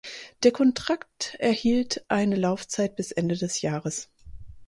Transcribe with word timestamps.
Der 0.41 0.51
Kontrakt 0.51 1.35
erhielt 1.37 2.05
eine 2.07 2.35
Laufzeit 2.35 2.95
bis 2.95 3.11
Ende 3.11 3.37
des 3.37 3.61
Jahres. 3.61 4.09